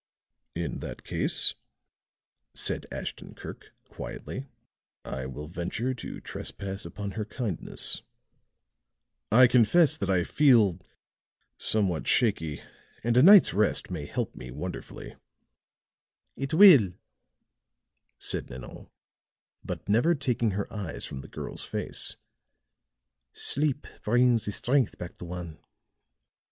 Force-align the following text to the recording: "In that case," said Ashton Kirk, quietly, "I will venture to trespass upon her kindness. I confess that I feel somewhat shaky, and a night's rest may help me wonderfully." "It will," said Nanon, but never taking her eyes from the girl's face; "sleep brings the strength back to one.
"In 0.55 0.79
that 0.79 1.03
case," 1.03 1.53
said 2.55 2.87
Ashton 2.91 3.35
Kirk, 3.35 3.71
quietly, 3.87 4.47
"I 5.05 5.27
will 5.27 5.45
venture 5.45 5.93
to 5.93 6.19
trespass 6.19 6.85
upon 6.85 7.11
her 7.11 7.23
kindness. 7.23 8.01
I 9.31 9.45
confess 9.45 9.95
that 9.97 10.09
I 10.09 10.23
feel 10.23 10.79
somewhat 11.59 12.07
shaky, 12.07 12.63
and 13.03 13.15
a 13.15 13.21
night's 13.21 13.53
rest 13.53 13.91
may 13.91 14.07
help 14.07 14.35
me 14.35 14.49
wonderfully." 14.49 15.17
"It 16.35 16.51
will," 16.55 16.93
said 18.17 18.49
Nanon, 18.49 18.89
but 19.63 19.87
never 19.87 20.15
taking 20.15 20.49
her 20.57 20.65
eyes 20.73 21.05
from 21.05 21.21
the 21.21 21.27
girl's 21.27 21.63
face; 21.63 22.17
"sleep 23.33 23.85
brings 24.03 24.45
the 24.45 24.51
strength 24.51 24.97
back 24.97 25.19
to 25.19 25.25
one. 25.25 25.59